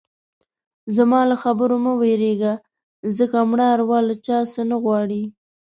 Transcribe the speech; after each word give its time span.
زما 0.95 1.21
له 1.29 1.35
خبرو 1.43 1.77
نه 1.77 1.81
مه 1.83 1.93
وېرېږه 1.99 2.53
ځکه 3.17 3.37
مړه 3.49 3.65
اروا 3.73 3.99
له 4.07 4.15
چا 4.25 4.37
څه 4.53 4.61
نه 4.69 4.77
غواړي. 4.83 5.23